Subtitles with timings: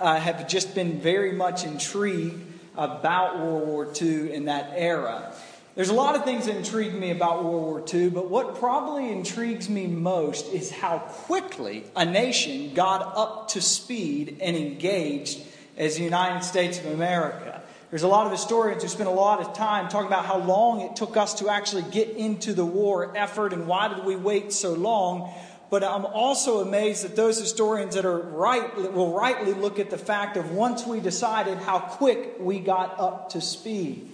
[0.00, 2.42] I have just been very much intrigued
[2.76, 5.32] about World War II in that era.
[5.74, 9.10] There's a lot of things that intrigue me about World War II, but what probably
[9.10, 15.40] intrigues me most is how quickly a nation got up to speed and engaged
[15.76, 17.60] as the United States of America.
[17.90, 20.80] There's a lot of historians who spend a lot of time talking about how long
[20.80, 24.52] it took us to actually get into the war effort and why did we wait
[24.52, 25.32] so long.
[25.74, 29.98] But I'm also amazed that those historians that are right will rightly look at the
[29.98, 34.08] fact of once we decided how quick we got up to speed.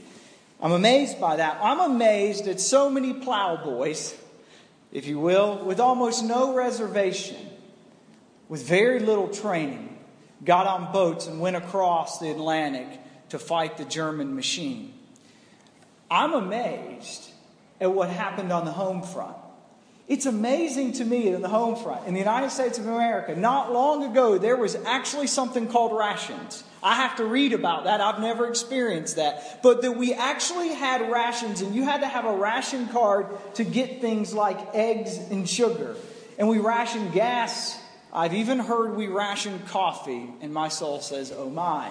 [0.62, 1.58] I'm amazed by that.
[1.62, 4.16] I'm amazed at so many plowboys,
[4.90, 7.36] if you will, with almost no reservation,
[8.48, 9.98] with very little training,
[10.42, 12.88] got on boats and went across the Atlantic
[13.28, 14.94] to fight the German machine.
[16.10, 17.30] I'm amazed
[17.82, 19.36] at what happened on the home front.
[20.10, 23.72] It's amazing to me in the home front, in the United States of America, not
[23.72, 26.64] long ago, there was actually something called rations.
[26.82, 28.00] I have to read about that.
[28.00, 29.62] I've never experienced that.
[29.62, 33.62] But that we actually had rations, and you had to have a ration card to
[33.62, 35.94] get things like eggs and sugar.
[36.40, 37.80] And we rationed gas.
[38.12, 41.88] I've even heard we rationed coffee, and my soul says, oh my.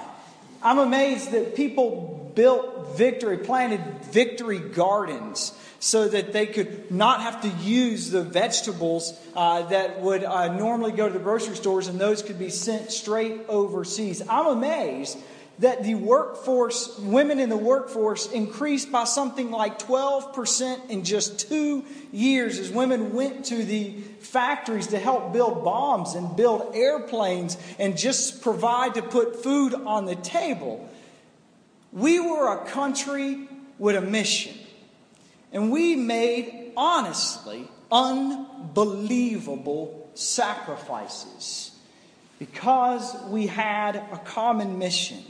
[0.62, 3.82] I'm amazed that people built victory, planted
[4.14, 5.52] victory gardens
[5.82, 10.94] so that they could not have to use the vegetables uh, that would uh, normally
[10.94, 14.22] go to the grocery stores and those could be sent straight overseas.
[14.30, 15.18] I'm amazed
[15.58, 21.84] that the workforce, women in the workforce, increased by something like 12% in just two
[22.14, 27.98] years as women went to the factories to help build bombs and build airplanes and
[27.98, 30.90] just provide to put food on the table.
[31.92, 34.56] We were a country with a mission.
[35.52, 41.72] And we made, honestly, unbelievable sacrifices
[42.38, 45.24] because we had a common mission.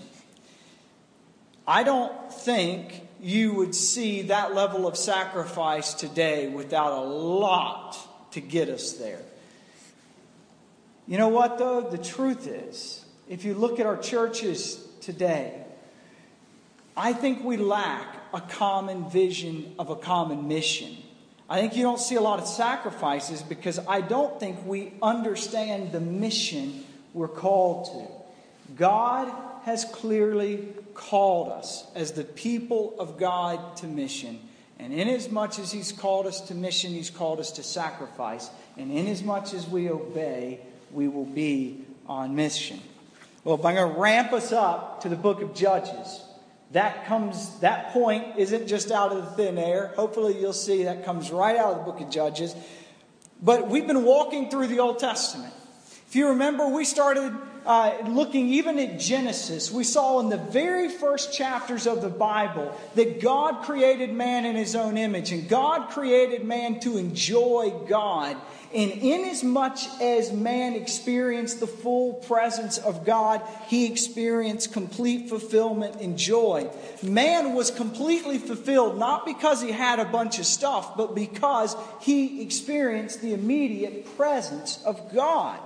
[1.67, 7.97] I don't think you would see that level of sacrifice today without a lot
[8.31, 9.21] to get us there.
[11.07, 11.81] You know what, though?
[11.81, 15.63] The truth is, if you look at our churches today,
[16.99, 20.97] I think we lack a common vision of a common mission.
[21.49, 25.93] I think you don't see a lot of sacrifices because I don't think we understand
[25.93, 26.83] the mission
[27.13, 28.73] we're called to.
[28.75, 29.33] God
[29.63, 34.37] has clearly called us as the people of God to mission.
[34.77, 38.49] And inasmuch as He's called us to mission, He's called us to sacrifice.
[38.75, 40.59] And inasmuch as we obey,
[40.91, 42.81] we will be on mission.
[43.45, 46.23] Well, if I'm going to ramp us up to the book of Judges,
[46.71, 49.91] that comes that point isn't just out of the thin air.
[49.95, 52.55] Hopefully you'll see that comes right out of the book of judges.
[53.41, 55.53] But we've been walking through the old testament.
[56.07, 57.35] If you remember we started
[57.65, 62.75] uh, looking even at Genesis, we saw in the very first chapters of the Bible
[62.95, 68.37] that God created man in his own image, and God created man to enjoy God.
[68.73, 76.17] And inasmuch as man experienced the full presence of God, he experienced complete fulfillment and
[76.17, 76.69] joy.
[77.01, 82.43] Man was completely fulfilled not because he had a bunch of stuff, but because he
[82.43, 85.59] experienced the immediate presence of God.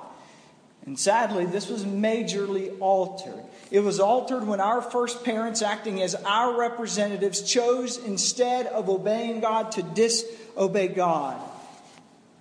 [0.85, 3.41] And sadly, this was majorly altered.
[3.71, 9.39] It was altered when our first parents, acting as our representatives, chose instead of obeying
[9.39, 11.39] God to disobey God.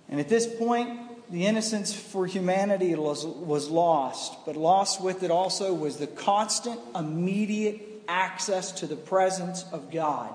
[0.09, 0.99] And at this point,
[1.31, 6.79] the innocence for humanity was, was lost, but lost with it also was the constant,
[6.93, 10.31] immediate access to the presence of God.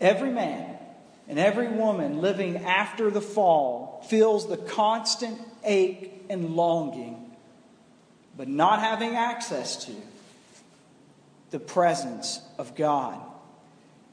[0.00, 0.78] Every man
[1.28, 7.30] and every woman living after the fall feels the constant ache and longing,
[8.36, 9.92] but not having access to
[11.50, 13.20] the presence of God.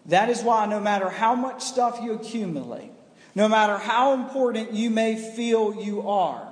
[0.08, 2.92] That is why, no matter how much stuff you accumulate,
[3.36, 6.48] no matter how important you may feel you are,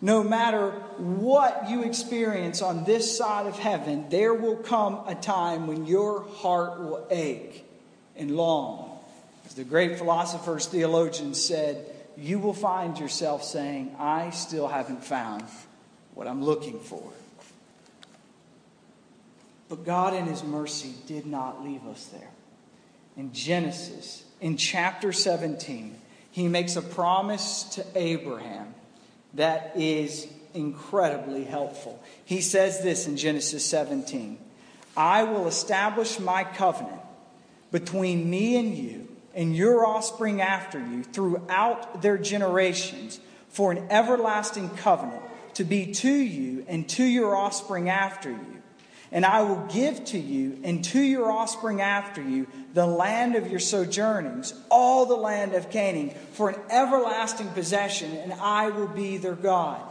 [0.00, 5.66] no matter what you experience on this side of heaven, there will come a time
[5.66, 7.64] when your heart will ache
[8.16, 8.98] and long.
[9.46, 15.44] As the great philosophers, theologians said, you will find yourself saying, I still haven't found
[16.14, 17.02] what I'm looking for.
[19.68, 22.30] But God, in His mercy, did not leave us there.
[23.16, 25.96] In Genesis, in chapter 17,
[26.30, 28.74] He makes a promise to Abraham
[29.34, 32.02] that is incredibly helpful.
[32.24, 34.38] He says this in Genesis 17
[34.94, 37.00] I will establish my covenant
[37.70, 44.70] between me and you and your offspring after you throughout their generations for an everlasting
[44.70, 45.22] covenant
[45.54, 48.62] to be to you and to your offspring after you.
[49.10, 53.50] And I will give to you and to your offspring after you the land of
[53.50, 59.18] your sojournings, all the land of Canaan, for an everlasting possession, and I will be
[59.18, 59.82] their God.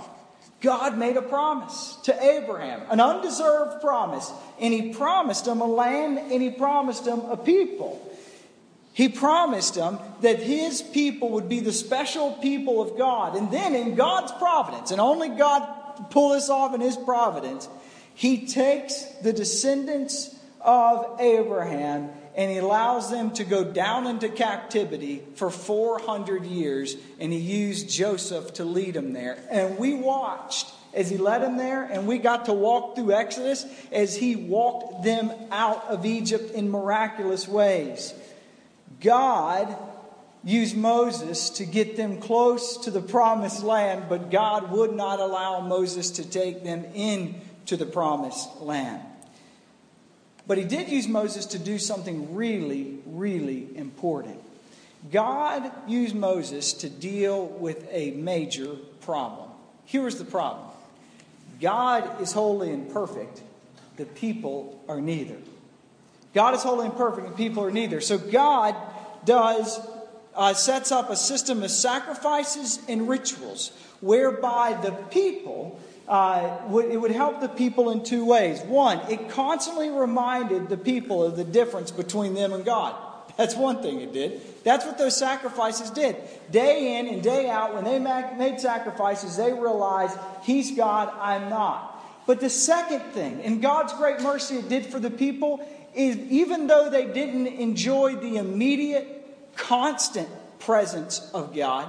[0.59, 6.17] God made a promise to Abraham, an undeserved promise, and he promised him a land
[6.17, 7.99] and he promised him a people.
[8.93, 13.35] He promised him that his people would be the special people of God.
[13.35, 17.69] And then, in God's providence, and only God pull this off in his providence,
[18.13, 25.21] he takes the descendants of Abraham and he allows them to go down into captivity
[25.35, 26.95] for 400 years.
[27.19, 29.37] And he used Joseph to lead them there.
[29.49, 33.65] And we watched as he led them there, and we got to walk through Exodus
[33.91, 38.13] as he walked them out of Egypt in miraculous ways.
[39.01, 39.75] God
[40.43, 45.59] used Moses to get them close to the promised land, but God would not allow
[45.61, 49.01] Moses to take them into the promised land.
[50.47, 54.39] But he did use Moses to do something really, really important.
[55.11, 59.49] God used Moses to deal with a major problem.
[59.85, 60.67] Here is the problem
[61.59, 63.41] God is holy and perfect,
[63.97, 65.37] the people are neither.
[66.33, 67.99] God is holy and perfect, and people are neither.
[67.99, 68.75] So God
[69.25, 69.79] does
[70.35, 76.97] uh, sets up a system of sacrifices and rituals whereby the people uh, would, it
[76.97, 78.61] would help the people in two ways.
[78.61, 82.95] One, it constantly reminded the people of the difference between them and God.
[83.37, 84.41] That's one thing it did.
[84.63, 86.17] That's what those sacrifices did.
[86.51, 91.87] Day in and day out, when they made sacrifices, they realized, He's God, I'm not.
[92.27, 95.65] But the second thing, in God's great mercy, it did for the people,
[95.95, 100.29] even though they didn't enjoy the immediate, constant
[100.59, 101.87] presence of God,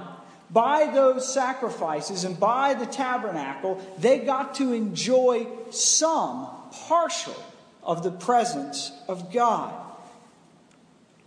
[0.49, 6.47] by those sacrifices and by the tabernacle, they got to enjoy some
[6.87, 7.35] partial
[7.81, 9.73] of the presence of God.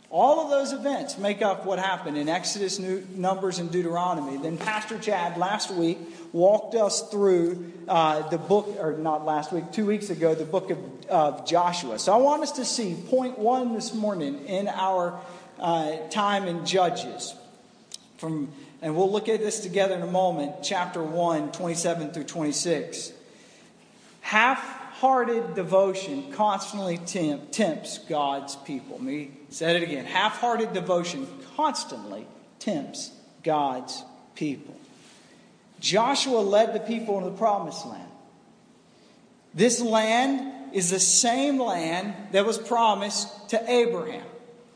[0.08, 4.36] All of those events make up what happened in Exodus, Numbers, and Deuteronomy.
[4.36, 5.98] Then Pastor Chad last week
[6.32, 10.70] walked us through uh, the book, or not last week, two weeks ago, the book
[10.70, 11.98] of, of Joshua.
[11.98, 15.18] So I want us to see point one this morning in our
[15.58, 17.34] uh, time in Judges.
[18.18, 18.52] From,
[18.82, 23.12] and we'll look at this together in a moment, chapter 1, 27 through 26.
[24.20, 29.00] Half hearted devotion constantly temp- tempts God's people.
[29.02, 30.04] Me said it again.
[30.04, 31.26] Half hearted devotion
[31.56, 32.26] constantly
[32.58, 33.10] tempts
[33.42, 34.02] God's
[34.34, 34.74] people.
[35.80, 38.08] Joshua led the people into the promised land.
[39.54, 44.26] This land is the same land that was promised to Abraham.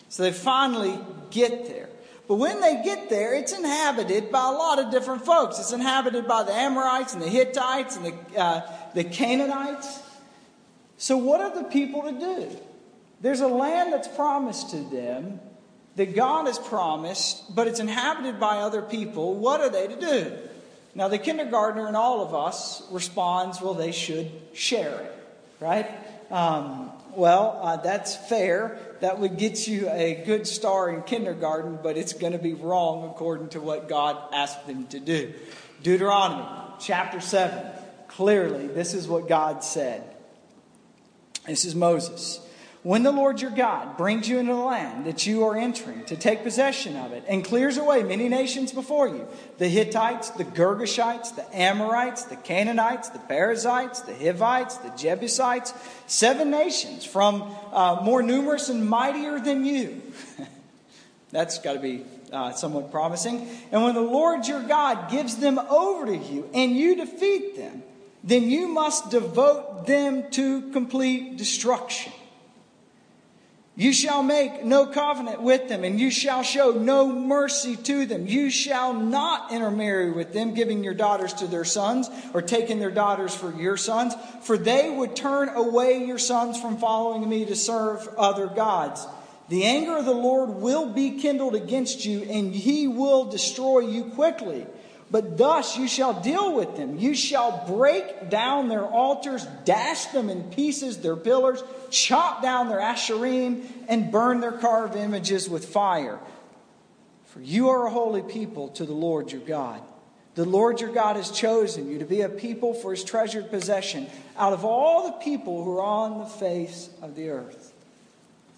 [0.08, 0.98] So they finally
[1.30, 1.88] get there.
[2.28, 5.58] But when they get there, it's inhabited by a lot of different folks.
[5.58, 8.60] It's inhabited by the Amorites and the Hittites and the, uh,
[8.94, 10.00] the Canaanites.
[11.00, 12.50] So, what are the people to do?
[13.22, 15.40] There's a land that's promised to them
[15.96, 19.34] that God has promised, but it's inhabited by other people.
[19.34, 20.36] What are they to do?
[20.94, 25.12] Now, the kindergartner in all of us responds, well, they should share it,
[25.58, 25.88] right?
[26.30, 28.78] Um, well, uh, that's fair.
[29.00, 33.08] That would get you a good star in kindergarten, but it's going to be wrong
[33.08, 35.32] according to what God asked them to do.
[35.82, 36.44] Deuteronomy
[36.78, 37.72] chapter 7.
[38.08, 40.09] Clearly, this is what God said.
[41.46, 42.40] This is Moses.
[42.82, 46.16] When the Lord your God brings you into the land that you are entering to
[46.16, 51.36] take possession of it and clears away many nations before you the Hittites, the Girgashites,
[51.36, 55.74] the Amorites, the Canaanites, the Perizzites, the Hivites, the Jebusites,
[56.06, 60.00] seven nations from uh, more numerous and mightier than you.
[61.32, 63.46] That's got to be uh, somewhat promising.
[63.72, 67.82] And when the Lord your God gives them over to you and you defeat them,
[68.22, 72.12] then you must devote them to complete destruction.
[73.76, 78.26] You shall make no covenant with them, and you shall show no mercy to them.
[78.26, 82.90] You shall not intermarry with them, giving your daughters to their sons, or taking their
[82.90, 87.56] daughters for your sons, for they would turn away your sons from following me to
[87.56, 89.06] serve other gods.
[89.48, 94.04] The anger of the Lord will be kindled against you, and he will destroy you
[94.04, 94.66] quickly.
[95.10, 96.96] But thus you shall deal with them.
[96.98, 102.78] You shall break down their altars, dash them in pieces, their pillars, chop down their
[102.78, 106.20] asherim, and burn their carved images with fire.
[107.26, 109.82] For you are a holy people to the Lord your God.
[110.36, 114.06] The Lord your God has chosen you to be a people for his treasured possession
[114.36, 117.72] out of all the people who are on the face of the earth.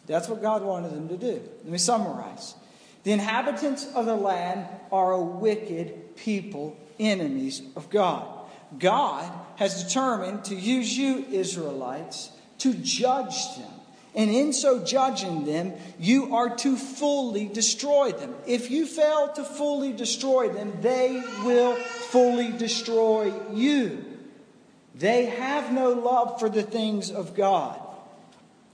[0.06, 1.40] That's what God wanted them to do.
[1.64, 2.54] Let me summarize.
[3.04, 8.28] The inhabitants of the land are a wicked people, enemies of God.
[8.78, 13.70] God has determined to use you, Israelites, to judge them.
[14.14, 18.34] And in so judging them, you are to fully destroy them.
[18.46, 24.04] If you fail to fully destroy them, they will fully destroy you.
[24.94, 27.80] They have no love for the things of God.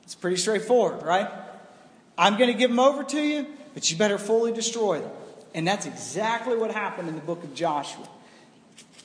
[0.02, 1.30] It's pretty straightforward, right?
[2.16, 3.47] I'm going to give them over to you,
[3.78, 5.11] but you better fully destroy them.
[5.54, 8.08] And that's exactly what happened in the book of Joshua.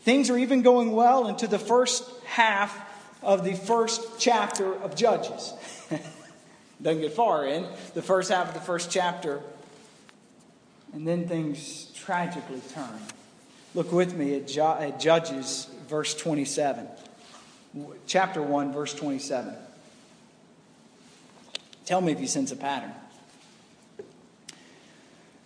[0.01, 2.75] Things are even going well into the first half
[3.22, 5.53] of the first chapter of Judges.
[6.82, 9.42] Doesn't get far in the first half of the first chapter,
[10.92, 13.00] and then things tragically turn.
[13.75, 14.48] Look with me at,
[15.00, 16.88] Judges, verse 27.
[18.08, 19.53] Chapter 1, verse 27.
[21.86, 22.92] Tell me if you sense a pattern.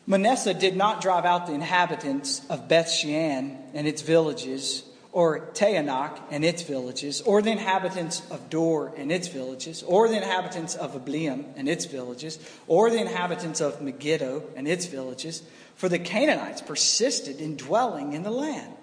[0.09, 6.17] Manasseh did not drive out the inhabitants of Beth Shean and its villages, or Taanach
[6.31, 10.95] and its villages, or the inhabitants of Dor and its villages, or the inhabitants of
[10.95, 15.43] Ibleam and its villages, or the inhabitants of Megiddo and its villages,
[15.75, 18.73] for the Canaanites persisted in dwelling in the land.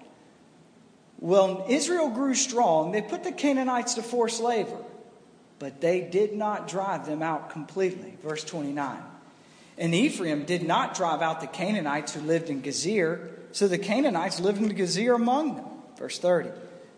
[1.17, 4.77] When Israel grew strong, they put the Canaanites to forced labor,
[5.57, 8.15] but they did not drive them out completely.
[8.21, 9.01] Verse 29.
[9.77, 14.39] And Ephraim did not drive out the Canaanites who lived in Gezer, so the Canaanites
[14.39, 15.65] lived in Gezer among them.
[15.97, 16.49] Verse 30.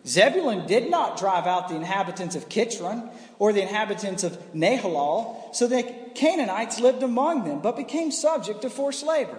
[0.05, 5.67] Zebulun did not drive out the inhabitants of Kitron or the inhabitants of Nahalal, so
[5.67, 5.83] the
[6.15, 9.37] Canaanites lived among them, but became subject to forced labor.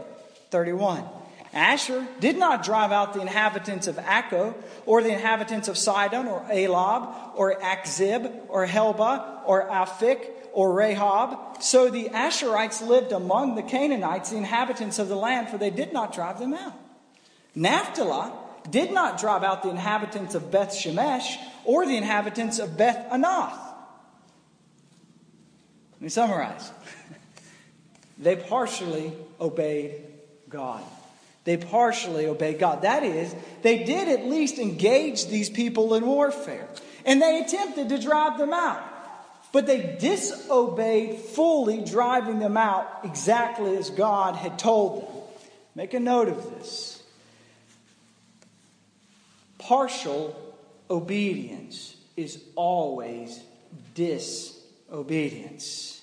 [0.50, 1.04] 31.
[1.54, 4.54] Asher did not drive out the inhabitants of Acco,
[4.85, 10.28] or the inhabitants of Sidon, or Ahlab, or Achzib, or Helba, or Aphik,
[10.59, 11.62] or Rahab.
[11.62, 15.93] So the Asherites lived among the Canaanites, the inhabitants of the land, for they did
[15.93, 16.75] not drive them out.
[17.55, 18.33] Naphtali
[18.69, 23.57] did not drive out the inhabitants of Beth Shemesh or the inhabitants of Beth Anath.
[25.93, 26.73] Let me summarize.
[28.19, 30.03] they partially obeyed
[30.49, 30.83] God.
[31.45, 32.83] They partially obeyed God.
[32.83, 36.67] That is, they did at least engage these people in warfare.
[37.05, 38.88] And they attempted to drive them out.
[39.59, 45.11] But they disobeyed fully, driving them out exactly as God had told them.
[45.75, 47.03] Make a note of this.
[49.59, 50.37] Partial
[50.88, 53.41] obedience is always
[53.97, 56.03] disobedience.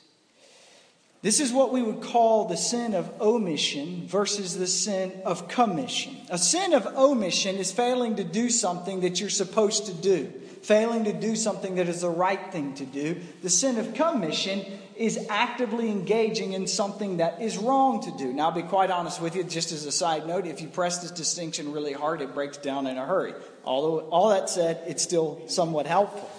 [1.21, 6.17] This is what we would call the sin of omission versus the sin of commission.
[6.29, 10.33] A sin of omission is failing to do something that you're supposed to do
[10.65, 13.21] failing to do something that is the right thing to do.
[13.43, 18.33] The sin of commission is actively engaging in something that is wrong to do.
[18.33, 20.99] Now, I'll be quite honest with you, just as a side note, if you press
[20.99, 23.33] this distinction really hard, it breaks down in a hurry.
[23.63, 26.29] Although, all that said, it's still somewhat helpful.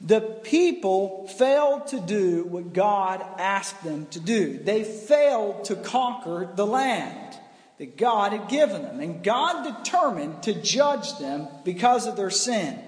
[0.00, 4.58] The people failed to do what God asked them to do.
[4.58, 7.36] They failed to conquer the land
[7.78, 9.00] that God had given them.
[9.00, 12.78] And God determined to judge them because of their sin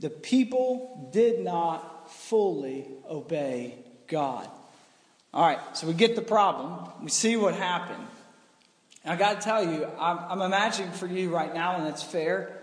[0.00, 3.74] the people did not fully obey
[4.06, 4.48] God.
[5.34, 6.90] All right, so we get the problem.
[7.02, 8.06] We see what happened.
[9.04, 12.02] And I got to tell you, I'm, I'm, imagining for you right now, and that's
[12.02, 12.54] fair.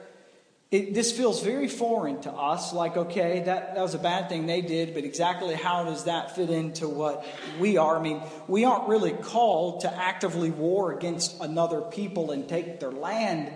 [0.71, 2.73] It, this feels very foreign to us.
[2.73, 6.35] Like, okay, that, that was a bad thing they did, but exactly how does that
[6.35, 7.25] fit into what
[7.59, 7.97] we are?
[7.97, 12.91] I mean, we aren't really called to actively war against another people and take their
[12.91, 13.51] land,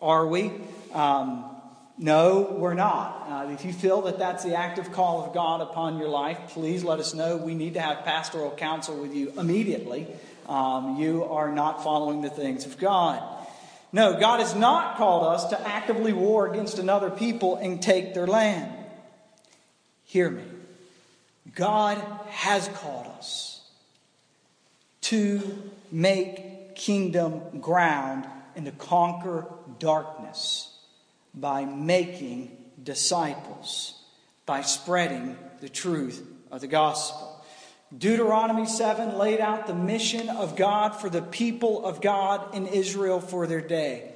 [0.00, 0.50] are we?
[0.94, 1.55] Um,
[1.98, 3.26] no, we're not.
[3.26, 6.84] Uh, if you feel that that's the active call of God upon your life, please
[6.84, 7.38] let us know.
[7.38, 10.06] We need to have pastoral counsel with you immediately.
[10.46, 13.22] Um, you are not following the things of God.
[13.92, 18.26] No, God has not called us to actively war against another people and take their
[18.26, 18.70] land.
[20.04, 20.42] Hear me.
[21.54, 21.96] God
[22.28, 23.62] has called us
[25.02, 29.46] to make kingdom ground and to conquer
[29.78, 30.75] darkness
[31.36, 34.00] by making disciples,
[34.46, 37.44] by spreading the truth of the gospel.
[37.96, 43.20] Deuteronomy 7 laid out the mission of God for the people of God in Israel
[43.20, 44.12] for their day.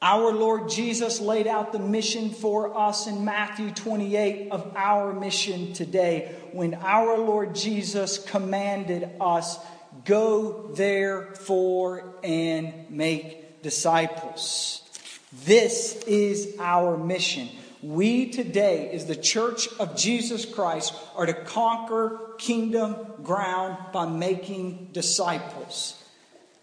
[0.00, 5.72] Our Lord Jesus laid out the mission for us in Matthew 28 of our mission
[5.72, 9.58] today when our Lord Jesus commanded us,
[10.04, 14.87] Go therefore and make disciples.
[15.32, 17.50] This is our mission.
[17.82, 24.88] We today, as the church of Jesus Christ, are to conquer kingdom ground by making
[24.92, 26.02] disciples.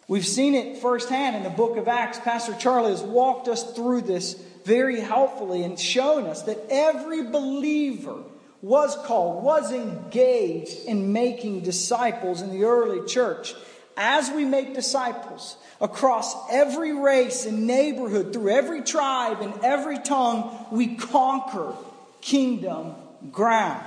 [0.07, 2.19] We've seen it firsthand in the book of Acts.
[2.19, 4.33] Pastor Charlie has walked us through this
[4.65, 8.23] very helpfully and shown us that every believer
[8.63, 13.53] was called, was engaged in making disciples in the early church.
[13.97, 20.65] As we make disciples across every race and neighborhood, through every tribe and every tongue,
[20.71, 21.73] we conquer
[22.21, 22.95] kingdom
[23.31, 23.85] ground.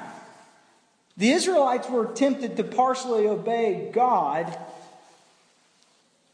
[1.17, 4.57] The Israelites were tempted to partially obey God,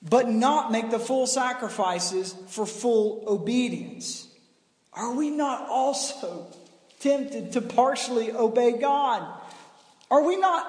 [0.03, 4.29] but not make the full sacrifices for full obedience.
[4.93, 6.47] Are we not also
[7.01, 9.27] tempted to partially obey God?
[10.11, 10.67] Are we not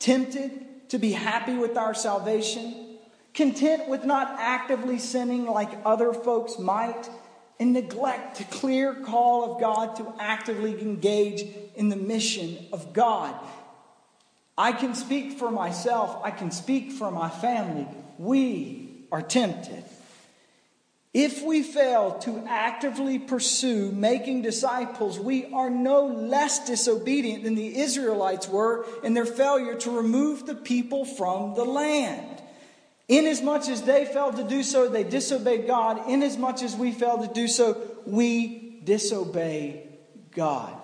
[0.00, 2.98] tempted to be happy with our salvation?
[3.34, 7.08] Content with not actively sinning like other folks might?
[7.60, 11.44] And neglect the clear call of God to actively engage
[11.76, 13.34] in the mission of God.
[14.58, 17.86] I can speak for myself, I can speak for my family.
[18.18, 19.84] We are tempted.
[21.14, 27.78] If we fail to actively pursue making disciples, we are no less disobedient than the
[27.78, 32.42] Israelites were in their failure to remove the people from the land.
[33.06, 36.10] Inasmuch as they failed to do so, they disobeyed God.
[36.10, 39.86] Inasmuch as we failed to do so, we disobey
[40.32, 40.74] God.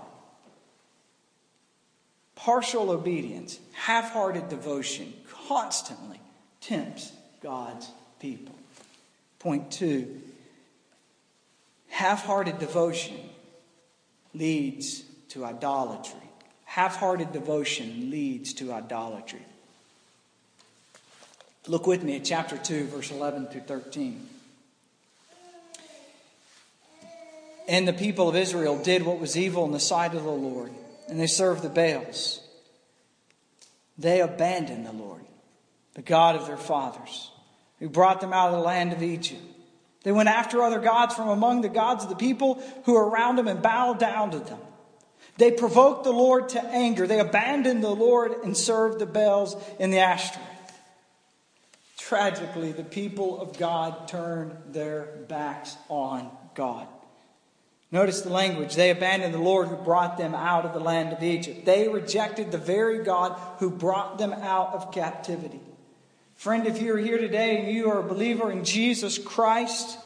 [2.36, 5.12] Partial obedience, half hearted devotion
[5.48, 6.20] constantly
[6.60, 7.10] tempts
[7.42, 8.54] God's people.
[9.40, 10.19] Point two
[11.90, 13.16] half hearted devotion
[14.34, 16.18] leads to idolatry.
[16.64, 19.44] Half hearted devotion leads to idolatry.
[21.66, 24.28] Look with me at chapter 2, verse 11 through 13.
[27.68, 30.72] And the people of Israel did what was evil in the sight of the Lord,
[31.08, 32.40] and they served the Baals.
[33.98, 35.22] They abandoned the Lord,
[35.94, 37.30] the God of their fathers
[37.78, 39.42] who brought them out of the land of Egypt.
[40.02, 43.36] They went after other gods from among the gods of the people who were around
[43.36, 44.58] them and bowed down to them.
[45.36, 47.06] They provoked the Lord to anger.
[47.06, 50.46] They abandoned the Lord and served the Baals in the Ashtoreth.
[51.96, 56.86] Tragically, the people of God turned their backs on God.
[57.92, 58.74] Notice the language.
[58.74, 61.64] They abandoned the Lord who brought them out of the land of Egypt.
[61.64, 65.60] They rejected the very God who brought them out of captivity.
[66.40, 69.98] Friend, if you're here today and you are a believer in Jesus Christ,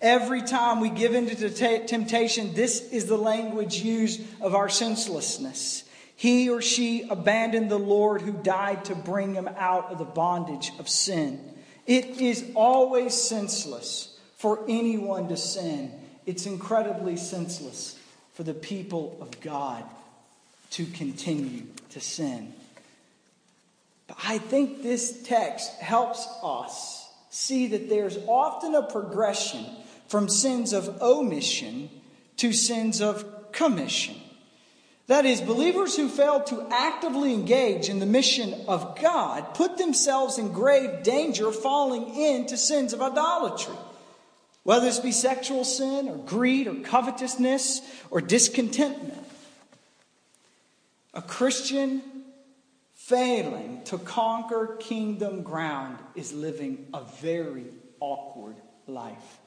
[0.00, 5.84] every time we give into temptation, this is the language used of our senselessness.
[6.16, 10.72] He or she abandoned the Lord who died to bring him out of the bondage
[10.78, 11.38] of sin.
[11.86, 15.92] It is always senseless for anyone to sin.
[16.24, 17.98] It's incredibly senseless
[18.32, 19.84] for the people of God
[20.70, 22.54] to continue to sin.
[24.24, 29.64] I think this text helps us see that there's often a progression
[30.08, 31.88] from sins of omission
[32.36, 34.16] to sins of commission.
[35.06, 40.38] That is, believers who fail to actively engage in the mission of God put themselves
[40.38, 43.76] in grave danger falling into sins of idolatry.
[44.62, 49.18] Whether this be sexual sin or greed or covetousness or discontentment.
[51.14, 52.00] A Christian
[53.12, 57.66] failing to conquer kingdom ground is living a very
[58.00, 59.38] awkward life.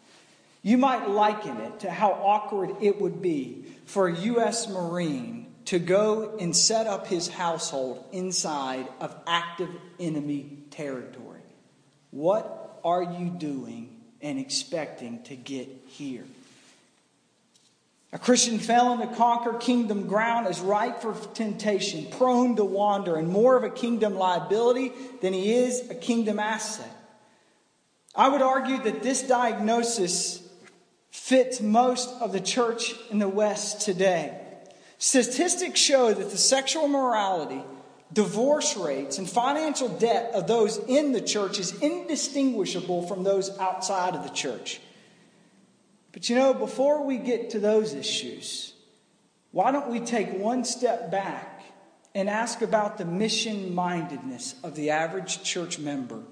[0.62, 4.69] You might liken it to how awkward it would be for a U.S.
[4.69, 11.41] Marine to go and set up his household inside of active enemy territory.
[12.12, 16.25] What are you doing and expecting to get here?
[18.15, 23.28] A Christian failing to conquer kingdom ground is ripe for temptation, prone to wander, and
[23.28, 26.89] more of a kingdom liability than he is a kingdom asset.
[28.15, 30.41] I would argue that this diagnosis
[31.12, 34.39] fits most of the church in the West today.
[34.97, 37.62] Statistics show that the sexual morality,
[38.13, 44.15] divorce rates, and financial debt of those in the church is indistinguishable from those outside
[44.15, 44.80] of the church.
[46.15, 48.73] But you know, before we get to those issues,
[49.51, 51.62] why don't we take one step back
[52.15, 56.23] and ask about the mission mindedness of the average church member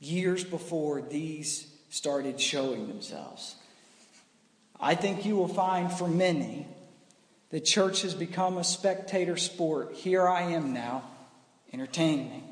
[0.00, 3.56] years before these started showing themselves?
[4.78, 6.66] I think you will find for many
[7.48, 9.94] the church has become a spectator sport.
[9.94, 11.04] Here I am now,
[11.72, 12.28] entertaining.
[12.28, 12.44] Me.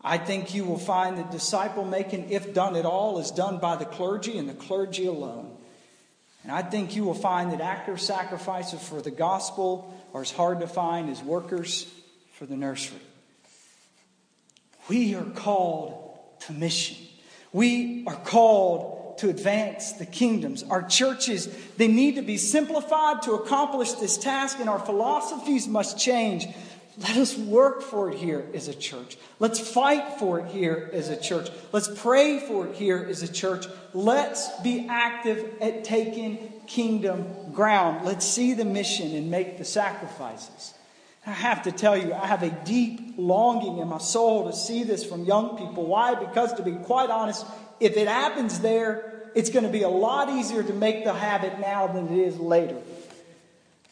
[0.00, 3.76] I think you will find that disciple making, if done at all, is done by
[3.76, 5.49] the clergy and the clergy alone.
[6.42, 10.60] And I think you will find that active sacrifices for the gospel are as hard
[10.60, 11.86] to find as workers
[12.32, 12.98] for the nursery.
[14.88, 16.96] We are called to mission.
[17.52, 20.62] We are called to advance the kingdoms.
[20.62, 25.98] Our churches, they need to be simplified to accomplish this task, and our philosophies must
[25.98, 26.46] change.
[27.00, 29.16] Let us work for it here as a church.
[29.38, 31.48] Let's fight for it here as a church.
[31.72, 33.66] Let's pray for it here as a church.
[33.94, 38.04] Let's be active at taking kingdom ground.
[38.04, 40.74] Let's see the mission and make the sacrifices.
[41.26, 44.84] I have to tell you, I have a deep longing in my soul to see
[44.84, 45.86] this from young people.
[45.86, 46.14] Why?
[46.14, 47.46] Because, to be quite honest,
[47.78, 51.60] if it happens there, it's going to be a lot easier to make the habit
[51.60, 52.76] now than it is later.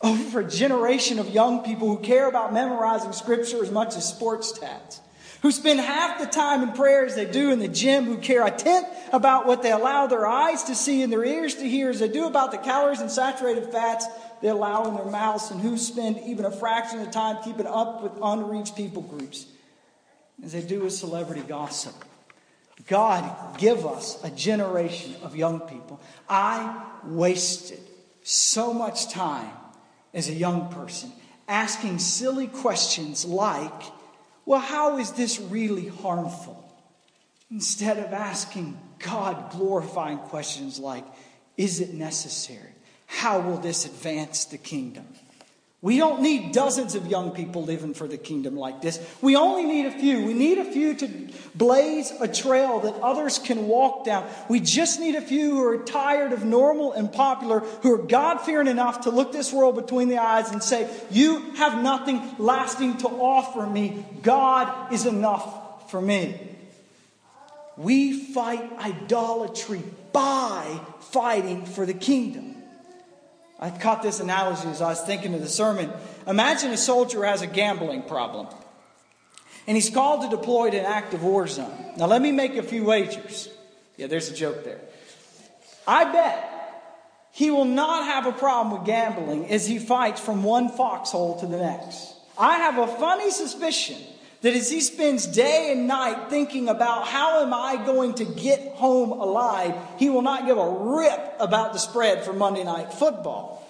[0.00, 4.08] Oh, Over a generation of young people who care about memorizing scripture as much as
[4.08, 5.00] sports stats,
[5.42, 8.46] who spend half the time in prayer as they do in the gym, who care
[8.46, 11.90] a tenth about what they allow their eyes to see and their ears to hear
[11.90, 14.06] as they do about the calories and saturated fats
[14.40, 17.66] they allow in their mouths, and who spend even a fraction of the time keeping
[17.66, 19.46] up with unreached people groups
[20.44, 21.94] as they do with celebrity gossip.
[22.86, 26.00] God, give us a generation of young people.
[26.28, 27.80] I wasted
[28.22, 29.50] so much time
[30.18, 31.12] as a young person
[31.48, 33.82] asking silly questions like,
[34.44, 36.64] well, how is this really harmful?
[37.50, 41.04] Instead of asking God glorifying questions like,
[41.56, 42.72] is it necessary?
[43.06, 45.06] How will this advance the kingdom?
[45.80, 48.98] We don't need dozens of young people living for the kingdom like this.
[49.22, 50.24] We only need a few.
[50.24, 51.08] We need a few to
[51.54, 54.28] blaze a trail that others can walk down.
[54.48, 58.38] We just need a few who are tired of normal and popular, who are God
[58.38, 62.96] fearing enough to look this world between the eyes and say, You have nothing lasting
[62.98, 64.04] to offer me.
[64.22, 66.40] God is enough for me.
[67.76, 72.57] We fight idolatry by fighting for the kingdom.
[73.58, 75.92] I caught this analogy as I was thinking of the sermon.
[76.26, 78.46] Imagine a soldier has a gambling problem,
[79.66, 81.92] and he's called to deploy to an active war zone.
[81.96, 83.48] Now, let me make a few wagers.
[83.96, 84.80] Yeah, there's a joke there.
[85.86, 86.54] I bet
[87.32, 91.46] he will not have a problem with gambling as he fights from one foxhole to
[91.46, 92.14] the next.
[92.38, 93.96] I have a funny suspicion
[94.42, 98.74] that as he spends day and night thinking about how am I going to get
[98.74, 103.66] home alive, he will not give a rip about the spread for Monday night football.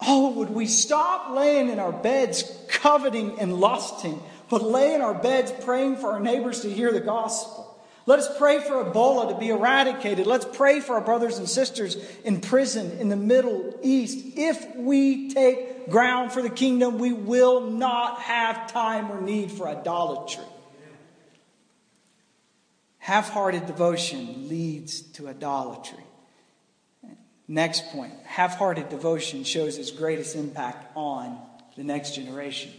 [0.00, 5.14] Oh, would we stop laying in our beds coveting and lusting, but lay in our
[5.14, 7.71] beds praying for our neighbors to hear the gospel?
[8.04, 10.26] Let us pray for Ebola to be eradicated.
[10.26, 14.36] Let's pray for our brothers and sisters in prison in the Middle East.
[14.36, 19.68] If we take ground for the kingdom, we will not have time or need for
[19.68, 20.44] idolatry.
[22.98, 26.04] Half hearted devotion leads to idolatry.
[27.48, 31.38] Next point half hearted devotion shows its greatest impact on
[31.76, 32.72] the next generation.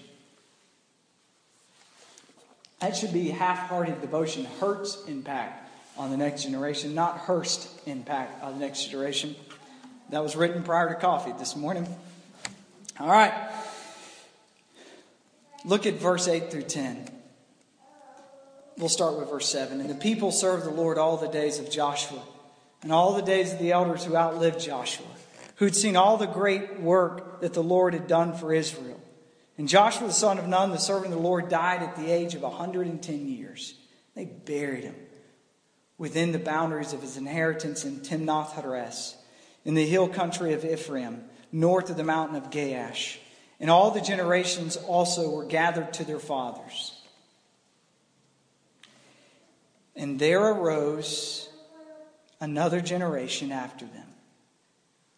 [2.84, 8.44] That should be half hearted devotion, hurts impact on the next generation, not Hurst impact
[8.44, 9.38] on the next generation.
[10.10, 11.88] That was written prior to coffee this morning.
[13.00, 13.34] All right.
[15.64, 17.08] Look at verse 8 through 10.
[18.78, 19.80] We'll start with verse 7.
[19.80, 22.22] And the people served the Lord all the days of Joshua
[22.82, 25.08] and all the days of the elders who outlived Joshua,
[25.56, 29.00] who had seen all the great work that the Lord had done for Israel.
[29.58, 32.34] And Joshua the son of Nun, the servant of the Lord, died at the age
[32.34, 33.76] of 110 years.
[34.16, 34.96] They buried him
[35.98, 39.16] within the boundaries of his inheritance in Timnath Heres,
[39.64, 43.18] in the hill country of Ephraim, north of the mountain of Gaash.
[43.60, 47.00] And all the generations also were gathered to their fathers.
[49.96, 51.48] And there arose
[52.42, 54.08] another generation after them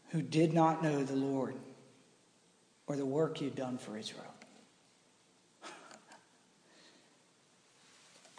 [0.10, 1.56] who did not know the Lord
[2.88, 4.34] or the work you've done for Israel.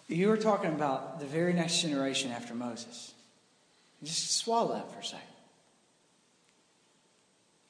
[0.08, 3.12] You were talking about the very next generation after Moses.
[4.04, 5.26] Just swallow that for a second.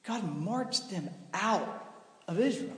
[0.04, 1.94] God marched them out
[2.28, 2.76] of Israel.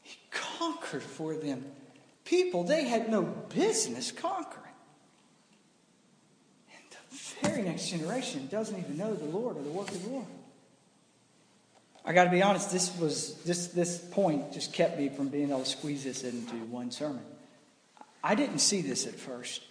[0.00, 1.64] He conquered for them
[2.24, 4.64] people they had no business conquering.
[6.74, 10.10] And the very next generation doesn't even know the Lord or the work of the
[10.10, 10.26] Lord.
[12.08, 15.50] I got to be honest, this was this this point just kept me from being
[15.50, 17.20] able to squeeze this into one sermon.
[18.24, 19.62] I didn't see this at first.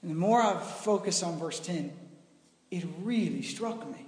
[0.00, 1.92] And the more I focus on verse 10,
[2.70, 4.06] it really struck me.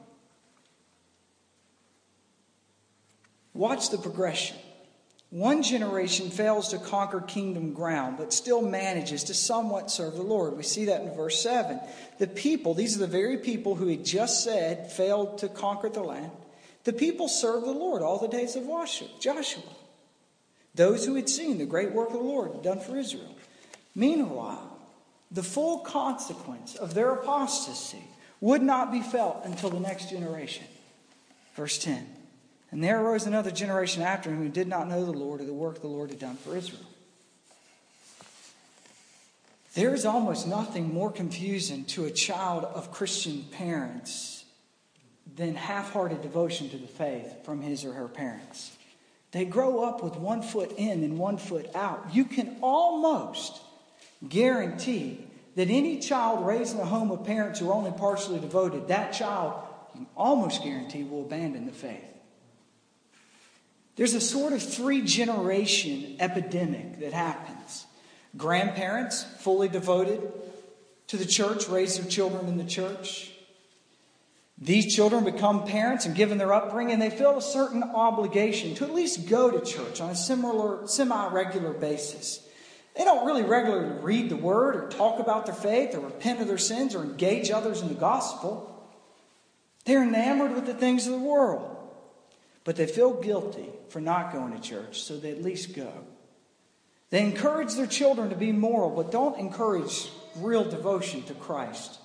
[3.52, 4.56] Watch the progression.
[5.28, 10.56] One generation fails to conquer kingdom ground, but still manages to somewhat serve the Lord.
[10.56, 11.78] We see that in verse 7.
[12.18, 16.02] The people, these are the very people who he just said failed to conquer the
[16.02, 16.32] land.
[16.86, 18.68] The people served the Lord all the days of
[19.18, 19.62] Joshua,
[20.76, 23.34] those who had seen the great work of the Lord done for Israel.
[23.96, 24.78] Meanwhile,
[25.32, 28.04] the full consequence of their apostasy
[28.40, 30.64] would not be felt until the next generation.
[31.56, 32.06] Verse 10
[32.70, 35.52] And there arose another generation after him who did not know the Lord or the
[35.52, 36.86] work the Lord had done for Israel.
[39.74, 44.35] There is almost nothing more confusing to a child of Christian parents
[45.36, 48.76] than half hearted devotion to the faith from his or her parents.
[49.32, 52.08] They grow up with one foot in and one foot out.
[52.12, 53.60] You can almost
[54.26, 58.88] guarantee that any child raised in a home of parents who are only partially devoted,
[58.88, 59.62] that child,
[59.94, 62.04] you can almost guarantee, will abandon the faith.
[63.96, 67.86] There's a sort of three generation epidemic that happens.
[68.36, 70.20] Grandparents, fully devoted
[71.08, 73.32] to the church, raise their children in the church.
[74.58, 78.94] These children become parents and given their upbringing, they feel a certain obligation to at
[78.94, 82.42] least go to church on a similar, semi-regular basis.
[82.96, 86.48] They don't really regularly read the word or talk about their faith or repent of
[86.48, 88.72] their sins or engage others in the gospel.
[89.84, 91.76] They're enamored with the things of the world.
[92.64, 95.92] But they feel guilty for not going to church, so they at least go.
[97.10, 102.00] They encourage their children to be moral, but don't encourage real devotion to Christ.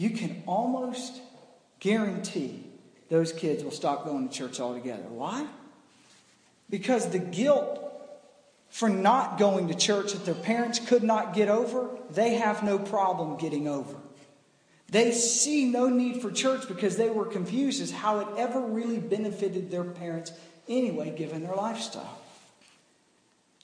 [0.00, 1.20] You can almost
[1.78, 2.64] guarantee
[3.10, 5.02] those kids will stop going to church altogether.
[5.02, 5.46] Why?
[6.70, 7.78] Because the guilt
[8.70, 12.78] for not going to church that their parents could not get over, they have no
[12.78, 13.94] problem getting over.
[14.88, 19.00] They see no need for church because they were confused as how it ever really
[19.00, 20.32] benefited their parents
[20.66, 22.22] anyway, given their lifestyle.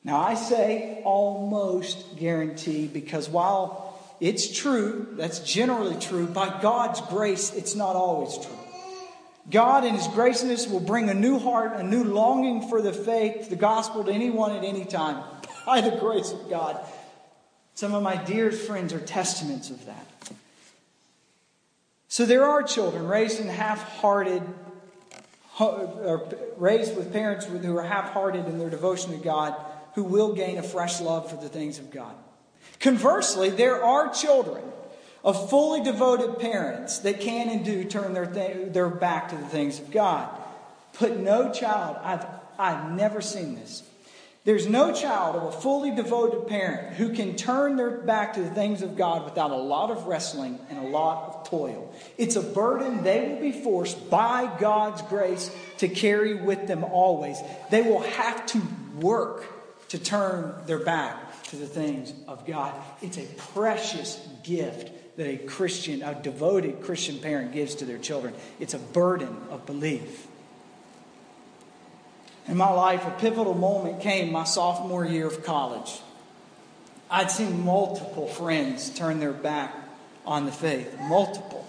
[0.05, 3.86] Now, I say almost guarantee because while
[4.21, 8.59] it's true, that's generally true, by God's grace, it's not always true.
[9.51, 13.49] God, in His graciousness, will bring a new heart, a new longing for the faith,
[13.49, 15.23] the gospel to anyone at any time
[15.67, 16.79] by the grace of God.
[17.75, 20.07] Some of my dearest friends are testaments of that.
[22.09, 24.43] So there are children raised in half hearted,
[25.61, 29.55] or raised with parents who are half hearted in their devotion to God
[29.95, 32.15] who will gain a fresh love for the things of God.
[32.81, 34.63] Conversely, there are children
[35.25, 39.47] of fully devoted parents that can and do turn their, th- their back to the
[39.47, 40.29] things of God.
[41.01, 42.25] But no child, I've,
[42.59, 43.83] I've never seen this.
[44.45, 48.51] There's no child of a fully devoted parent who can turn their back to the
[48.51, 51.93] things of God without a lot of wrestling and a lot of toil.
[52.17, 57.39] It's a burden they will be forced by God's grace to carry with them always.
[57.71, 58.63] They will have to
[59.01, 62.75] work to turn their back to the things of God.
[63.03, 68.35] It's a precious gift that a Christian, a devoted Christian parent gives to their children.
[68.61, 70.27] It's a burden of belief.
[72.49, 76.01] In my life, a pivotal moment came my sophomore year of college.
[77.11, 79.75] I'd seen multiple friends turn their back
[80.25, 81.67] on the faith, multiple.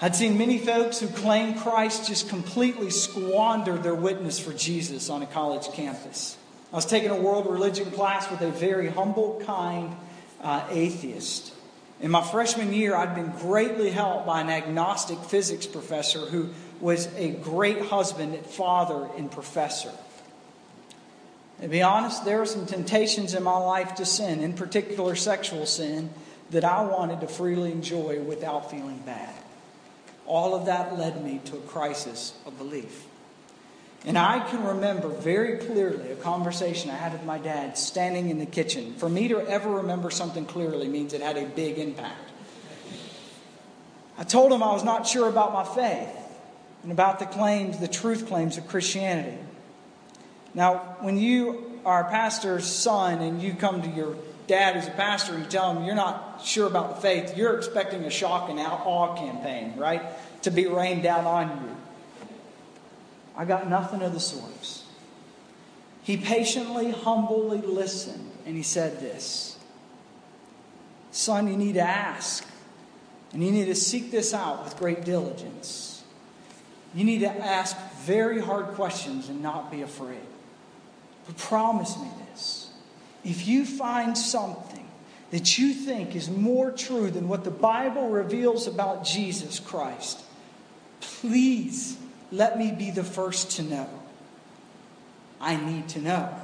[0.00, 5.22] I'd seen many folks who claim Christ just completely squander their witness for Jesus on
[5.22, 6.38] a college campus.
[6.72, 9.96] I was taking a world religion class with a very humble, kind
[10.40, 11.52] uh, atheist.
[12.00, 17.08] In my freshman year, I'd been greatly helped by an agnostic physics professor who was
[17.16, 19.90] a great husband, father, and professor.
[21.60, 25.66] To be honest, there were some temptations in my life to sin, in particular sexual
[25.66, 26.10] sin,
[26.50, 29.34] that I wanted to freely enjoy without feeling bad.
[30.24, 33.04] All of that led me to a crisis of belief.
[34.06, 38.38] And I can remember very clearly a conversation I had with my dad standing in
[38.38, 38.94] the kitchen.
[38.94, 42.30] For me to ever remember something clearly means it had a big impact.
[44.16, 46.16] I told him I was not sure about my faith
[46.82, 49.36] and about the claims, the truth claims of Christianity.
[50.54, 54.92] Now, when you are a pastor's son and you come to your dad who's a
[54.92, 58.50] pastor and you tell him you're not sure about the faith, you're expecting a shock
[58.50, 60.02] and awe campaign, right?
[60.42, 61.69] To be rained down on you.
[63.36, 64.84] I got nothing of the sorts.
[66.02, 69.58] He patiently, humbly listened, and he said this
[71.10, 72.46] Son, you need to ask,
[73.32, 76.02] and you need to seek this out with great diligence.
[76.94, 80.18] You need to ask very hard questions and not be afraid.
[81.26, 82.70] But promise me this
[83.24, 84.88] if you find something
[85.30, 90.20] that you think is more true than what the Bible reveals about Jesus Christ,
[91.00, 91.96] please
[92.32, 93.88] let me be the first to know.
[95.40, 96.34] I need to know.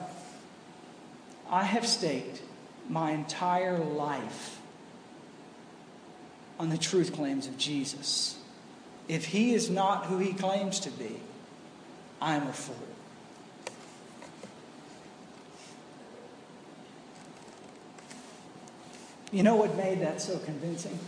[1.48, 2.42] I have staked
[2.88, 4.60] my entire life
[6.58, 8.38] on the truth claims of Jesus.
[9.08, 11.20] If he is not who he claims to be,
[12.20, 12.74] I am a fool.
[19.30, 20.98] You know what made that so convincing?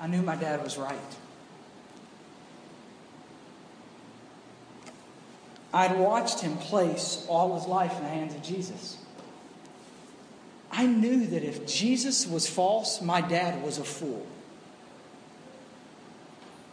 [0.00, 0.96] I knew my dad was right.
[5.76, 8.96] I'd watched him place all his life in the hands of Jesus.
[10.72, 14.26] I knew that if Jesus was false, my dad was a fool.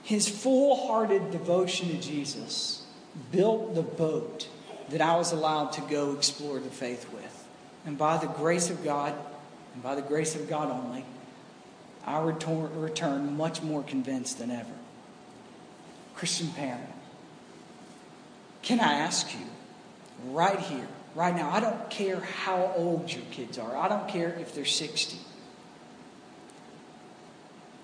[0.04, 2.86] His full hearted devotion to Jesus
[3.30, 4.48] built the boat
[4.88, 7.48] that I was allowed to go explore the faith with.
[7.86, 9.14] And by the grace of God,
[9.74, 11.04] and by the grace of God only,
[12.06, 14.76] I return much more convinced than ever.
[16.16, 16.93] Christian parent,
[18.64, 19.46] can I ask you,
[20.32, 24.30] right here, right now, I don't care how old your kids are, I don't care
[24.40, 25.18] if they're 60.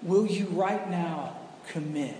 [0.01, 1.35] Will you right now
[1.67, 2.15] commit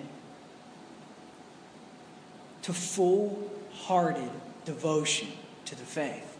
[2.64, 4.30] to full hearted
[4.66, 5.30] devotion
[5.66, 6.38] to the faith?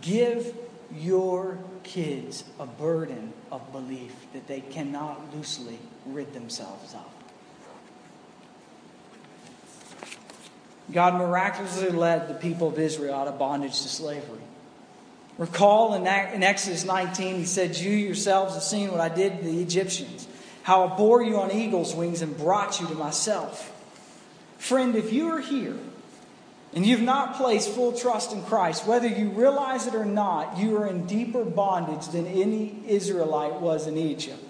[0.00, 0.56] Give
[0.96, 7.23] your kids a burden of belief that they cannot loosely rid themselves of.
[10.92, 14.40] God miraculously led the people of Israel out of bondage to slavery.
[15.38, 19.60] Recall in Exodus 19, he said, You yourselves have seen what I did to the
[19.62, 20.28] Egyptians,
[20.62, 23.72] how I bore you on eagle's wings and brought you to myself.
[24.58, 25.76] Friend, if you are here
[26.72, 30.76] and you've not placed full trust in Christ, whether you realize it or not, you
[30.76, 34.42] are in deeper bondage than any Israelite was in Egypt.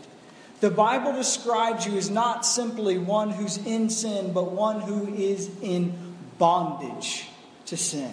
[0.60, 5.50] The Bible describes you as not simply one who's in sin, but one who is
[5.62, 6.03] in
[6.38, 7.28] bondage
[7.66, 8.12] to sin.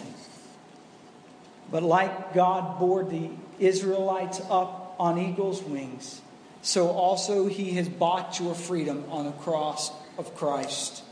[1.72, 3.30] But like God bore the
[3.60, 6.22] Israelites up on eagle's wings,
[6.62, 11.04] so also he has bought your freedom on the cross of Christ.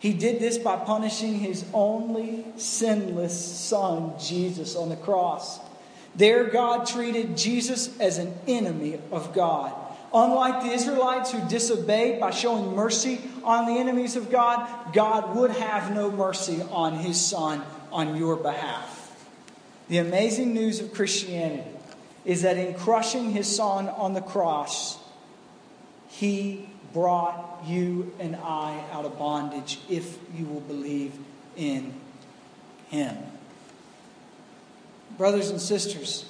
[0.00, 5.60] He did this by punishing his only sinless son, Jesus, on the cross.
[6.14, 9.74] There, God treated Jesus as an enemy of God
[10.12, 15.52] Unlike the Israelites who disobeyed by showing mercy on the enemies of God, God would
[15.52, 18.96] have no mercy on his son on your behalf.
[19.88, 21.68] The amazing news of Christianity
[22.24, 24.98] is that in crushing his son on the cross,
[26.08, 31.12] he brought you and I out of bondage if you will believe
[31.56, 31.94] in
[32.88, 33.16] him.
[35.16, 36.29] Brothers and sisters,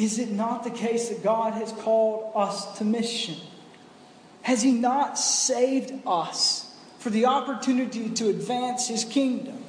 [0.00, 3.36] is it not the case that God has called us to mission?
[4.42, 9.62] Has He not saved us for the opportunity to advance His kingdom?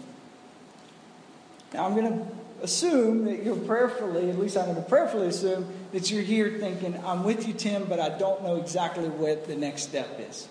[1.73, 2.25] Now, I'm going to
[2.63, 6.97] assume that you're prayerfully, at least I'm going to prayerfully assume that you're here thinking,
[7.05, 10.47] I'm with you, Tim, but I don't know exactly what the next step is.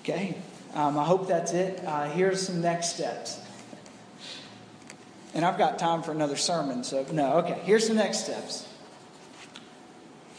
[0.00, 0.36] Okay?
[0.72, 1.84] Um, I hope that's it.
[1.84, 3.38] Uh, here's some next steps.
[5.34, 7.38] And I've got time for another sermon, so no.
[7.38, 8.68] Okay, here's the next steps.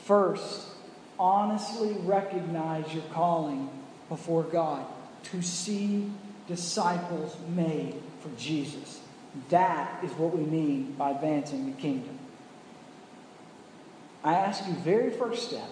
[0.05, 0.65] First,
[1.19, 3.69] honestly recognize your calling
[4.08, 4.86] before God
[5.23, 6.10] to see
[6.47, 9.01] disciples made for Jesus.
[9.49, 12.17] That is what we mean by advancing the kingdom.
[14.23, 15.67] I ask you, very first step,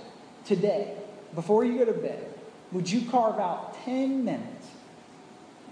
[0.45, 0.95] today,
[1.33, 2.27] before you go to bed,
[2.71, 4.67] would you carve out 10 minutes?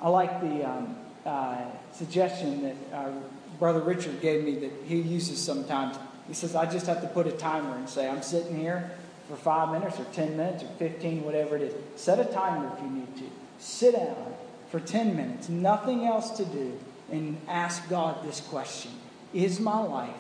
[0.01, 1.57] I like the um, uh,
[1.93, 3.11] suggestion that uh,
[3.59, 5.97] Brother Richard gave me that he uses sometimes.
[6.27, 8.91] He says, I just have to put a timer and say, I'm sitting here
[9.27, 11.73] for five minutes or 10 minutes or 15, whatever it is.
[11.95, 13.23] Set a timer if you need to.
[13.59, 14.33] Sit down
[14.69, 16.79] for 10 minutes, nothing else to do,
[17.11, 18.91] and ask God this question
[19.33, 20.15] Is my life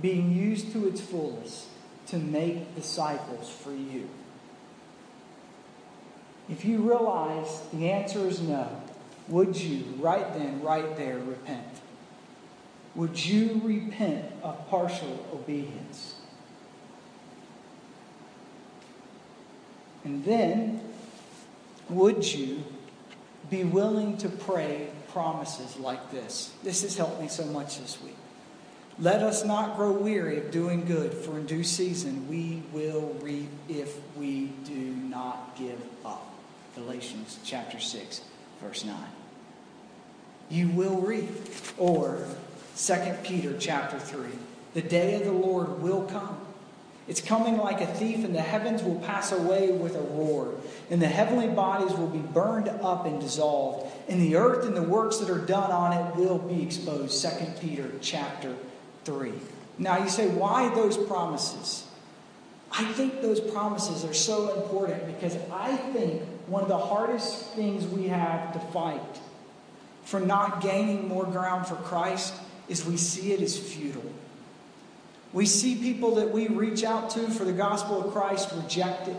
[0.00, 1.66] being used to its fullest
[2.08, 4.08] to make disciples for you?
[6.48, 8.81] If you realize the answer is no,
[9.28, 11.66] would you right then, right there, repent?
[12.94, 16.16] Would you repent of partial obedience?
[20.04, 20.80] And then,
[21.88, 22.64] would you
[23.48, 26.52] be willing to pray promises like this?
[26.62, 28.16] This has helped me so much this week.
[28.98, 33.48] Let us not grow weary of doing good, for in due season we will reap
[33.68, 36.28] if we do not give up.
[36.74, 38.20] Galatians chapter 6,
[38.60, 38.96] verse 9.
[40.52, 41.30] You will reap.
[41.78, 42.26] Or
[42.76, 42.94] 2
[43.24, 44.28] Peter chapter 3.
[44.74, 46.36] The day of the Lord will come.
[47.08, 50.54] It's coming like a thief, and the heavens will pass away with a roar,
[50.88, 54.82] and the heavenly bodies will be burned up and dissolved, and the earth and the
[54.82, 57.20] works that are done on it will be exposed.
[57.22, 57.28] 2
[57.60, 58.54] Peter chapter
[59.04, 59.32] 3.
[59.78, 61.86] Now you say, why those promises?
[62.70, 67.86] I think those promises are so important because I think one of the hardest things
[67.86, 69.00] we have to fight
[70.04, 72.34] for not gaining more ground for Christ
[72.68, 74.12] is we see it as futile.
[75.32, 79.16] We see people that we reach out to for the gospel of Christ rejected.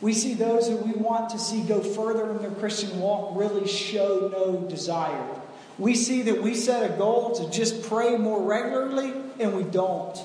[0.00, 3.66] We see those who we want to see go further in their Christian walk really
[3.66, 5.26] show no desire.
[5.78, 10.18] We see that we set a goal to just pray more regularly and we don't.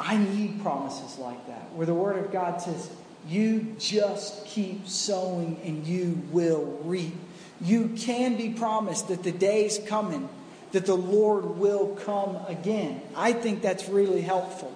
[0.00, 2.88] I need promises like that, where the Word of God says,
[3.28, 7.14] You just keep sowing and you will reap.
[7.60, 10.28] You can be promised that the day is coming
[10.72, 13.00] that the Lord will come again.
[13.16, 14.74] I think that's really helpful.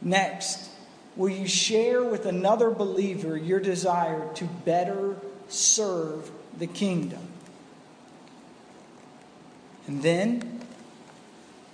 [0.00, 0.68] Next,
[1.16, 5.16] will you share with another believer your desire to better
[5.48, 7.28] serve the kingdom?
[9.86, 10.60] And then,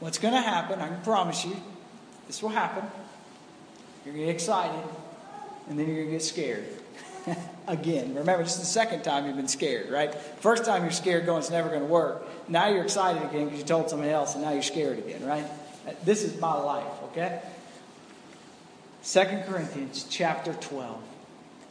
[0.00, 1.56] what's going to happen, I can promise you,
[2.26, 2.84] this will happen.
[4.04, 4.84] You're going to get excited,
[5.68, 6.64] and then you're going to get scared.
[7.66, 10.14] Again, remember, this is the second time you've been scared, right?
[10.40, 12.26] First time you're scared going, it's never going to work.
[12.48, 15.44] Now you're excited again because you told somebody else, and now you're scared again, right?
[16.04, 17.42] This is my life, okay?
[19.02, 21.02] Second Corinthians chapter 12.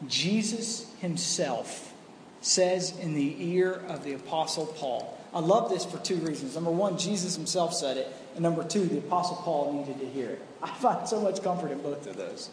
[0.07, 1.93] Jesus himself
[2.41, 5.17] says in the ear of the Apostle Paul.
[5.33, 6.55] I love this for two reasons.
[6.55, 8.07] Number one, Jesus himself said it.
[8.35, 10.41] And number two, the Apostle Paul needed to hear it.
[10.61, 12.49] I find so much comfort in both of those.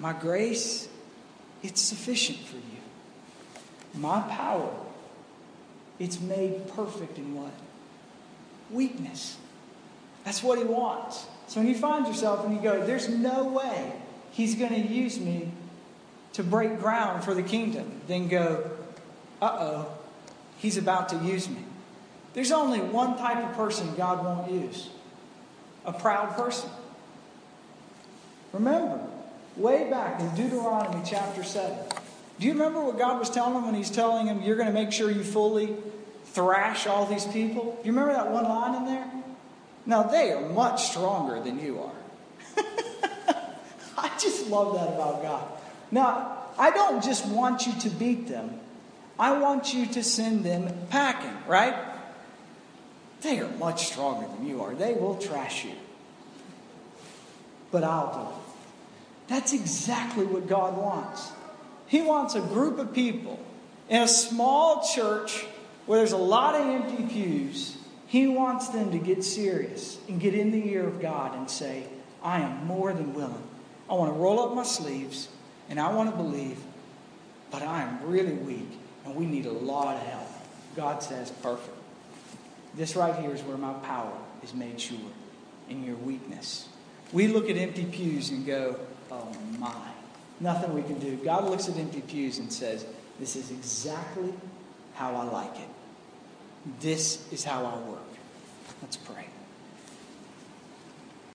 [0.00, 0.88] My grace,
[1.62, 4.00] it's sufficient for you.
[4.00, 4.72] My power,
[5.98, 7.52] it's made perfect in what?
[8.70, 9.36] Weakness.
[10.24, 11.26] That's what he wants.
[11.48, 13.92] So when you find yourself and you go, there's no way
[14.30, 15.52] he's going to use me
[16.32, 18.70] to break ground for the kingdom, then go,
[19.42, 19.98] uh oh,
[20.58, 21.64] he's about to use me.
[22.32, 24.88] There's only one type of person God won't use
[25.84, 26.70] a proud person.
[28.52, 29.00] Remember,
[29.60, 31.76] way back in Deuteronomy chapter 7,
[32.38, 34.72] do you remember what God was telling him when he's telling him, You're going to
[34.74, 35.76] make sure you fully
[36.24, 37.78] thrash all these people?
[37.82, 39.10] Do you remember that one line in there?
[39.84, 42.64] Now, they are much stronger than you are.
[43.98, 45.46] I just love that about God.
[45.90, 48.58] Now, I don't just want you to beat them,
[49.18, 51.74] I want you to send them packing, right?
[53.20, 54.74] They are much stronger than you are.
[54.74, 55.72] They will trash you.
[57.70, 58.49] But I'll do it.
[59.30, 61.30] That's exactly what God wants.
[61.86, 63.38] He wants a group of people
[63.88, 65.46] in a small church
[65.86, 67.76] where there's a lot of empty pews.
[68.08, 71.84] He wants them to get serious and get in the ear of God and say,
[72.24, 73.42] I am more than willing.
[73.88, 75.28] I want to roll up my sleeves
[75.68, 76.58] and I want to believe,
[77.52, 78.68] but I am really weak
[79.04, 80.28] and we need a lot of help.
[80.74, 81.76] God says, perfect.
[82.74, 84.12] This right here is where my power
[84.42, 84.98] is made sure
[85.68, 86.68] in your weakness.
[87.12, 88.76] We look at empty pews and go,
[89.10, 89.74] oh my,
[90.40, 91.16] nothing we can do.
[91.16, 92.84] God looks at empty pews and says,
[93.18, 94.32] this is exactly
[94.94, 95.68] how I like it.
[96.80, 98.00] This is how I work.
[98.82, 99.29] Let's pray.